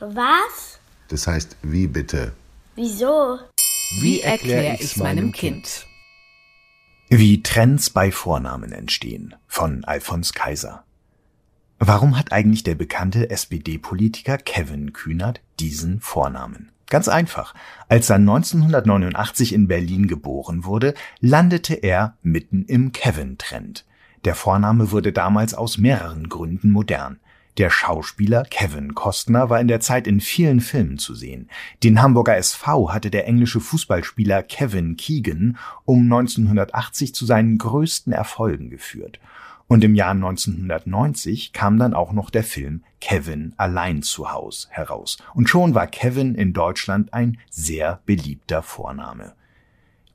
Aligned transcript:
Was? 0.00 0.78
Das 1.08 1.26
heißt, 1.26 1.56
wie 1.62 1.86
bitte? 1.86 2.32
Wieso? 2.76 3.38
Wie 4.00 4.20
erkläre 4.20 4.76
ich 4.80 4.96
meinem 4.96 5.32
Kind? 5.32 5.86
Wie 7.08 7.42
Trends 7.42 7.90
bei 7.90 8.10
Vornamen 8.10 8.72
entstehen 8.72 9.34
von 9.46 9.84
Alfons 9.84 10.32
Kaiser. 10.32 10.84
Warum 11.78 12.18
hat 12.18 12.32
eigentlich 12.32 12.62
der 12.62 12.74
bekannte 12.74 13.30
SPD-Politiker 13.30 14.38
Kevin 14.38 14.92
Kühnert 14.92 15.40
diesen 15.60 16.00
Vornamen? 16.00 16.70
Ganz 16.86 17.08
einfach. 17.08 17.54
Als 17.88 18.10
er 18.10 18.16
1989 18.16 19.52
in 19.52 19.68
Berlin 19.68 20.06
geboren 20.06 20.64
wurde, 20.64 20.94
landete 21.20 21.74
er 21.74 22.16
mitten 22.22 22.64
im 22.64 22.92
Kevin-Trend. 22.92 23.84
Der 24.24 24.34
Vorname 24.34 24.90
wurde 24.90 25.12
damals 25.12 25.52
aus 25.52 25.76
mehreren 25.76 26.28
Gründen 26.30 26.70
modern. 26.70 27.20
Der 27.58 27.70
Schauspieler 27.70 28.44
Kevin 28.44 28.94
Costner 28.94 29.48
war 29.50 29.60
in 29.60 29.68
der 29.68 29.80
Zeit 29.80 30.06
in 30.06 30.20
vielen 30.20 30.60
Filmen 30.60 30.98
zu 30.98 31.14
sehen. 31.14 31.48
Den 31.84 32.02
Hamburger 32.02 32.36
SV 32.36 32.92
hatte 32.92 33.10
der 33.10 33.28
englische 33.28 33.60
Fußballspieler 33.60 34.42
Kevin 34.42 34.96
Keegan 34.96 35.58
um 35.84 36.02
1980 36.04 37.14
zu 37.14 37.26
seinen 37.26 37.58
größten 37.58 38.12
Erfolgen 38.12 38.70
geführt. 38.70 39.20
Und 39.68 39.84
im 39.84 39.94
Jahr 39.94 40.10
1990 40.10 41.52
kam 41.52 41.78
dann 41.78 41.94
auch 41.94 42.12
noch 42.12 42.30
der 42.30 42.44
Film 42.44 42.82
Kevin 43.00 43.52
allein 43.56 44.02
zu 44.02 44.32
Haus 44.32 44.68
heraus. 44.70 45.18
Und 45.34 45.48
schon 45.48 45.74
war 45.74 45.86
Kevin 45.86 46.34
in 46.34 46.52
Deutschland 46.54 47.14
ein 47.14 47.38
sehr 47.50 48.00
beliebter 48.04 48.62
Vorname. 48.62 49.34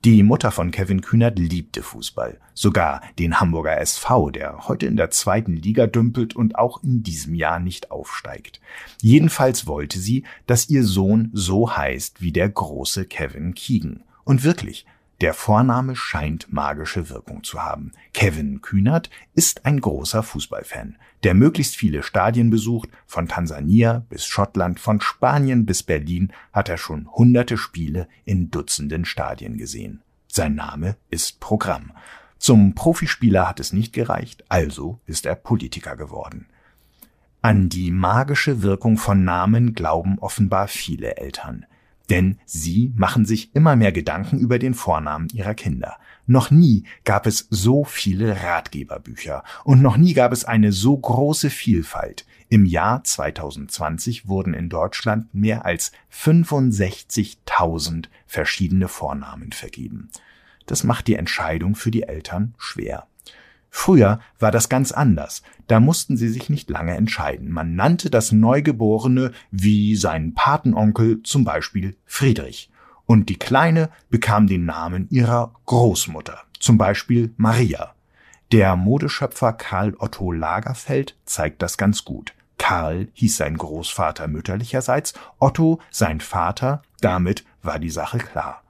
Die 0.06 0.24
Mutter 0.24 0.52
von 0.52 0.72
Kevin 0.72 1.02
Kühnert 1.02 1.38
liebte 1.38 1.84
Fußball, 1.84 2.40
sogar 2.54 3.02
den 3.20 3.42
Hamburger 3.42 3.82
SV, 3.82 4.30
der 4.30 4.70
heute 4.70 4.86
in 4.86 4.96
der 4.96 5.12
zweiten 5.12 5.58
Liga 5.58 5.88
dümpelt 5.88 6.38
und 6.38 6.58
auch 6.58 6.82
in 6.82 7.04
diesem 7.04 7.36
Jahr 7.36 7.60
nicht 7.60 7.92
aufsteigt. 7.92 8.62
Jedenfalls 9.02 9.68
wollte 9.68 10.00
sie, 10.00 10.24
dass 10.48 10.70
ihr 10.70 10.86
Sohn 10.86 11.32
so 11.34 11.76
heißt 11.76 12.22
wie 12.22 12.32
der 12.32 12.48
große 12.48 13.08
Kevin 13.08 13.54
Keegan. 13.54 14.04
Und 14.24 14.46
wirklich, 14.46 14.86
der 15.22 15.34
Vorname 15.34 15.96
scheint 15.96 16.52
magische 16.52 17.10
Wirkung 17.10 17.44
zu 17.44 17.62
haben. 17.62 17.92
Kevin 18.14 18.62
Kühnert 18.62 19.10
ist 19.34 19.66
ein 19.66 19.82
großer 19.82 20.24
Fußballfan, 20.24 20.98
der 21.24 21.34
möglichst 21.34 21.76
viele 21.76 22.04
Stadien 22.04 22.50
besucht. 22.50 22.90
Von 23.06 23.28
Tansania 23.28 24.06
bis 24.10 24.26
Schottland, 24.26 24.80
von 24.80 25.02
Spanien 25.02 25.66
bis 25.66 25.84
Berlin 25.84 26.32
hat 26.54 26.70
er 26.70 26.78
schon 26.78 27.12
hunderte 27.12 27.58
Spiele 27.58 28.08
in 28.24 28.50
Dutzenden 28.50 29.04
Stadien 29.04 29.58
gesehen. 29.58 30.02
Sein 30.28 30.56
Name 30.56 30.96
ist 31.10 31.40
Programm. 31.40 31.92
Zum 32.38 32.74
Profispieler 32.74 33.50
hat 33.50 33.60
es 33.60 33.74
nicht 33.74 33.92
gereicht, 33.92 34.46
also 34.48 35.02
ist 35.06 35.26
er 35.26 35.36
Politiker 35.36 35.98
geworden. 35.98 36.48
An 37.42 37.68
die 37.68 37.92
magische 37.92 38.62
Wirkung 38.62 38.98
von 38.98 39.24
Namen 39.26 39.74
glauben 39.74 40.20
offenbar 40.20 40.68
viele 40.68 41.18
Eltern. 41.18 41.66
Denn 42.10 42.40
sie 42.46 42.92
machen 42.96 43.26
sich 43.26 43.56
immer 43.56 43.76
mehr 43.76 43.92
Gedanken 43.92 44.40
über 44.40 44.58
den 44.58 44.74
Vornamen 44.74 45.28
ihrer 45.32 45.54
Kinder. 45.54 45.98
Noch 46.26 46.50
nie 46.52 46.86
gab 47.04 47.28
es 47.28 47.48
so 47.50 47.84
viele 47.84 48.44
Ratgeberbücher 48.44 49.44
und 49.64 49.82
noch 49.82 49.98
nie 49.98 50.14
gab 50.14 50.32
es 50.32 50.46
eine 50.46 50.72
so 50.72 50.98
große 50.98 51.50
Vielfalt. 51.50 52.26
Im 52.50 52.66
Jahr 52.66 53.04
2020 53.04 54.28
wurden 54.28 54.56
in 54.56 54.70
Deutschland 54.70 55.34
mehr 55.34 55.66
als 55.66 55.92
65.000 56.12 58.06
verschiedene 58.26 58.88
Vornamen 58.88 59.52
vergeben. 59.52 60.10
Das 60.66 60.84
macht 60.84 61.08
die 61.08 61.16
Entscheidung 61.16 61.76
für 61.76 61.92
die 61.92 62.04
Eltern 62.04 62.54
schwer. 62.58 63.09
Früher 63.70 64.20
war 64.40 64.52
das 64.52 64.70
ganz 64.70 64.92
anders. 64.92 65.44
Da 65.68 65.80
mussten 65.80 66.18
sie 66.18 66.30
sich 66.30 66.50
nicht 66.50 66.70
lange 66.70 66.96
entscheiden. 66.96 67.52
Man 67.52 67.76
nannte 67.76 68.10
das 68.10 68.32
Neugeborene 68.32 69.32
wie 69.52 69.96
seinen 69.96 70.34
Patenonkel 70.34 71.22
zum 71.24 71.44
Beispiel 71.44 71.96
Friedrich. 72.06 72.72
Und 73.06 73.30
die 73.30 73.40
Kleine 73.40 73.90
bekam 74.10 74.48
den 74.48 74.66
Namen 74.66 75.08
ihrer 75.10 75.54
Großmutter, 75.66 76.40
zum 76.60 76.78
Beispiel 76.78 77.34
Maria. 77.38 77.94
Der 78.52 78.76
Modeschöpfer 78.76 79.54
Karl 79.54 79.96
Otto 80.00 80.32
Lagerfeld 80.32 81.16
zeigt 81.26 81.62
das 81.62 81.78
ganz 81.78 82.04
gut. 82.04 82.34
Karl 82.58 83.08
hieß 83.14 83.38
sein 83.38 83.58
Großvater 83.58 84.28
mütterlicherseits, 84.28 85.14
Otto 85.40 85.80
sein 85.90 86.20
Vater, 86.20 86.82
damit 87.02 87.46
war 87.64 87.80
die 87.80 87.90
Sache 87.90 88.18
klar. 88.18 88.62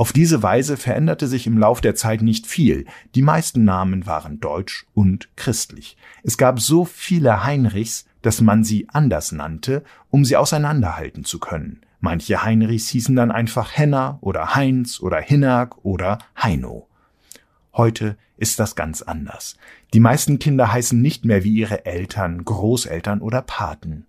Auf 0.00 0.14
diese 0.14 0.42
Weise 0.42 0.78
veränderte 0.78 1.26
sich 1.26 1.46
im 1.46 1.58
Lauf 1.58 1.82
der 1.82 1.94
Zeit 1.94 2.22
nicht 2.22 2.46
viel. 2.46 2.86
Die 3.14 3.20
meisten 3.20 3.64
Namen 3.64 4.06
waren 4.06 4.40
deutsch 4.40 4.86
und 4.94 5.28
christlich. 5.36 5.98
Es 6.22 6.38
gab 6.38 6.58
so 6.58 6.86
viele 6.86 7.44
Heinrichs, 7.44 8.06
dass 8.22 8.40
man 8.40 8.64
sie 8.64 8.88
anders 8.88 9.30
nannte, 9.30 9.84
um 10.08 10.24
sie 10.24 10.38
auseinanderhalten 10.38 11.26
zu 11.26 11.38
können. 11.38 11.82
Manche 12.00 12.42
Heinrichs 12.42 12.88
hießen 12.88 13.14
dann 13.14 13.30
einfach 13.30 13.76
Henner 13.76 14.16
oder 14.22 14.54
Heinz 14.54 15.00
oder 15.00 15.20
Hinnerk 15.20 15.84
oder 15.84 16.16
Heino. 16.34 16.88
Heute 17.74 18.16
ist 18.38 18.58
das 18.58 18.76
ganz 18.76 19.02
anders. 19.02 19.58
Die 19.92 20.00
meisten 20.00 20.38
Kinder 20.38 20.72
heißen 20.72 20.98
nicht 20.98 21.26
mehr 21.26 21.44
wie 21.44 21.52
ihre 21.52 21.84
Eltern, 21.84 22.42
Großeltern 22.42 23.20
oder 23.20 23.42
Paten. 23.42 24.06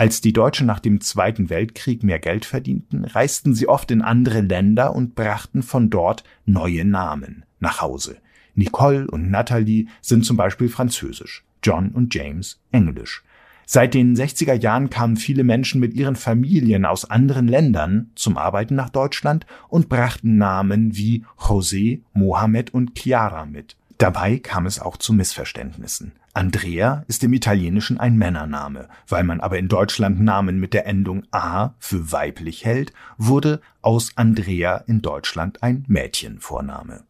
Als 0.00 0.20
die 0.20 0.32
Deutschen 0.32 0.68
nach 0.68 0.78
dem 0.78 1.00
Zweiten 1.00 1.50
Weltkrieg 1.50 2.04
mehr 2.04 2.20
Geld 2.20 2.44
verdienten, 2.44 3.04
reisten 3.04 3.52
sie 3.52 3.68
oft 3.68 3.90
in 3.90 4.00
andere 4.00 4.42
Länder 4.42 4.94
und 4.94 5.16
brachten 5.16 5.64
von 5.64 5.90
dort 5.90 6.22
neue 6.46 6.84
Namen 6.84 7.44
nach 7.58 7.80
Hause. 7.80 8.18
Nicole 8.54 9.10
und 9.10 9.28
Natalie 9.28 9.86
sind 10.00 10.24
zum 10.24 10.36
Beispiel 10.36 10.68
französisch, 10.68 11.44
John 11.64 11.90
und 11.90 12.14
James 12.14 12.60
englisch. 12.70 13.24
Seit 13.66 13.92
den 13.92 14.16
60er 14.16 14.54
Jahren 14.54 14.88
kamen 14.88 15.16
viele 15.16 15.42
Menschen 15.42 15.80
mit 15.80 15.94
ihren 15.94 16.16
Familien 16.16 16.84
aus 16.86 17.04
anderen 17.04 17.48
Ländern 17.48 18.10
zum 18.14 18.38
Arbeiten 18.38 18.76
nach 18.76 18.90
Deutschland 18.90 19.46
und 19.68 19.88
brachten 19.88 20.38
Namen 20.38 20.96
wie 20.96 21.24
José, 21.36 22.02
Mohammed 22.12 22.72
und 22.72 22.96
Chiara 22.96 23.46
mit. 23.46 23.76
Dabei 23.98 24.38
kam 24.38 24.66
es 24.66 24.78
auch 24.78 24.96
zu 24.96 25.12
Missverständnissen. 25.12 26.12
Andrea 26.32 27.04
ist 27.08 27.24
im 27.24 27.32
Italienischen 27.32 27.98
ein 27.98 28.16
Männername. 28.16 28.88
Weil 29.08 29.24
man 29.24 29.40
aber 29.40 29.58
in 29.58 29.66
Deutschland 29.66 30.20
Namen 30.20 30.60
mit 30.60 30.72
der 30.72 30.86
Endung 30.86 31.24
A 31.32 31.74
für 31.80 32.12
weiblich 32.12 32.64
hält, 32.64 32.92
wurde 33.16 33.60
aus 33.82 34.12
Andrea 34.14 34.76
in 34.86 35.02
Deutschland 35.02 35.64
ein 35.64 35.84
Mädchenvorname. 35.88 37.02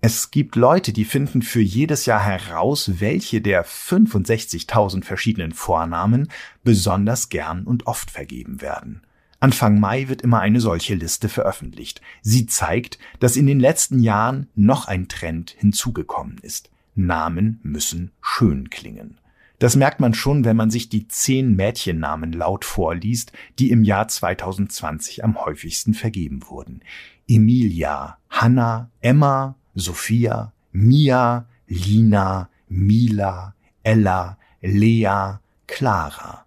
Es 0.00 0.30
gibt 0.30 0.54
Leute, 0.54 0.92
die 0.92 1.04
finden 1.04 1.42
für 1.42 1.60
jedes 1.60 2.06
Jahr 2.06 2.22
heraus, 2.24 3.00
welche 3.00 3.40
der 3.40 3.64
65.000 3.64 5.04
verschiedenen 5.04 5.52
Vornamen 5.52 6.28
besonders 6.62 7.28
gern 7.28 7.64
und 7.64 7.86
oft 7.88 8.10
vergeben 8.10 8.60
werden. 8.60 9.02
Anfang 9.42 9.80
Mai 9.80 10.08
wird 10.08 10.22
immer 10.22 10.38
eine 10.38 10.60
solche 10.60 10.94
Liste 10.94 11.28
veröffentlicht. 11.28 12.00
Sie 12.20 12.46
zeigt, 12.46 13.00
dass 13.18 13.34
in 13.34 13.48
den 13.48 13.58
letzten 13.58 13.98
Jahren 13.98 14.48
noch 14.54 14.86
ein 14.86 15.08
Trend 15.08 15.56
hinzugekommen 15.58 16.38
ist. 16.42 16.70
Namen 16.94 17.58
müssen 17.64 18.12
schön 18.20 18.70
klingen. 18.70 19.18
Das 19.58 19.74
merkt 19.74 19.98
man 19.98 20.14
schon, 20.14 20.44
wenn 20.44 20.56
man 20.56 20.70
sich 20.70 20.90
die 20.90 21.08
zehn 21.08 21.56
Mädchennamen 21.56 22.32
laut 22.32 22.64
vorliest, 22.64 23.32
die 23.58 23.72
im 23.72 23.82
Jahr 23.82 24.06
2020 24.06 25.24
am 25.24 25.44
häufigsten 25.44 25.94
vergeben 25.94 26.44
wurden. 26.46 26.80
Emilia, 27.26 28.18
Hanna, 28.30 28.90
Emma, 29.00 29.56
Sophia, 29.74 30.52
Mia, 30.70 31.46
Lina, 31.66 32.48
Mila, 32.68 33.56
Ella, 33.82 34.38
Lea, 34.60 35.40
Clara. 35.66 36.46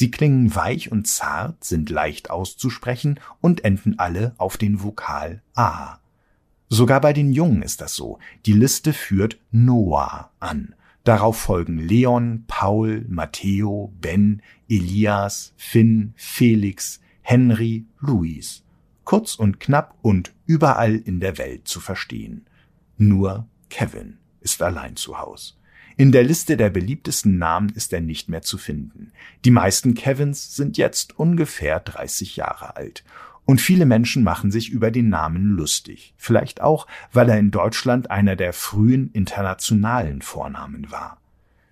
Sie 0.00 0.10
klingen 0.10 0.54
weich 0.54 0.90
und 0.90 1.06
zart, 1.06 1.62
sind 1.62 1.90
leicht 1.90 2.30
auszusprechen 2.30 3.20
und 3.42 3.66
enden 3.66 3.98
alle 3.98 4.34
auf 4.38 4.56
den 4.56 4.82
Vokal 4.82 5.42
A. 5.54 5.98
Sogar 6.70 7.02
bei 7.02 7.12
den 7.12 7.34
Jungen 7.34 7.60
ist 7.60 7.82
das 7.82 7.96
so. 7.96 8.18
Die 8.46 8.54
Liste 8.54 8.94
führt 8.94 9.38
Noah 9.50 10.30
an. 10.40 10.74
Darauf 11.04 11.38
folgen 11.38 11.76
Leon, 11.76 12.44
Paul, 12.46 13.04
Matteo, 13.10 13.92
Ben, 14.00 14.40
Elias, 14.70 15.52
Finn, 15.58 16.14
Felix, 16.16 17.02
Henry, 17.20 17.84
Luis. 17.98 18.64
Kurz 19.04 19.34
und 19.34 19.60
knapp 19.60 19.98
und 20.00 20.32
überall 20.46 20.94
in 20.96 21.20
der 21.20 21.36
Welt 21.36 21.68
zu 21.68 21.78
verstehen. 21.78 22.46
Nur 22.96 23.46
Kevin 23.68 24.16
ist 24.40 24.62
allein 24.62 24.96
zu 24.96 25.18
Haus. 25.18 25.59
In 26.00 26.12
der 26.12 26.22
Liste 26.22 26.56
der 26.56 26.70
beliebtesten 26.70 27.36
Namen 27.36 27.68
ist 27.74 27.92
er 27.92 28.00
nicht 28.00 28.30
mehr 28.30 28.40
zu 28.40 28.56
finden. 28.56 29.12
Die 29.44 29.50
meisten 29.50 29.92
Kevins 29.92 30.56
sind 30.56 30.78
jetzt 30.78 31.18
ungefähr 31.18 31.78
30 31.78 32.36
Jahre 32.36 32.74
alt 32.74 33.04
und 33.44 33.60
viele 33.60 33.84
Menschen 33.84 34.22
machen 34.22 34.50
sich 34.50 34.70
über 34.70 34.90
den 34.90 35.10
Namen 35.10 35.44
lustig. 35.44 36.14
Vielleicht 36.16 36.62
auch, 36.62 36.86
weil 37.12 37.28
er 37.28 37.38
in 37.38 37.50
Deutschland 37.50 38.10
einer 38.10 38.34
der 38.34 38.54
frühen 38.54 39.10
internationalen 39.12 40.22
Vornamen 40.22 40.90
war. 40.90 41.18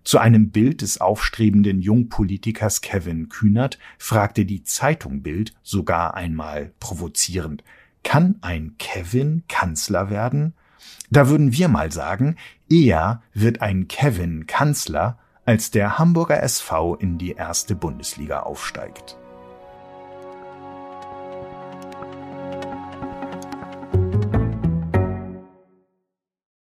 Zu 0.04 0.18
einem 0.18 0.50
Bild 0.50 0.82
des 0.82 1.00
aufstrebenden 1.00 1.80
Jungpolitikers 1.80 2.82
Kevin 2.82 3.30
Kühnert 3.30 3.78
fragte 3.96 4.44
die 4.44 4.62
Zeitung 4.62 5.22
Bild 5.22 5.54
sogar 5.62 6.12
einmal 6.12 6.72
provozierend, 6.80 7.64
kann 8.04 8.36
ein 8.42 8.74
Kevin 8.76 9.44
Kanzler 9.48 10.10
werden? 10.10 10.52
Da 11.10 11.28
würden 11.28 11.52
wir 11.52 11.68
mal 11.68 11.92
sagen, 11.92 12.36
eher 12.70 13.22
wird 13.34 13.62
ein 13.62 13.88
Kevin 13.88 14.46
Kanzler 14.46 15.18
als 15.44 15.70
der 15.70 15.98
Hamburger 15.98 16.42
SV 16.42 16.96
in 16.96 17.18
die 17.18 17.32
erste 17.32 17.74
Bundesliga 17.74 18.40
aufsteigt. 18.40 19.16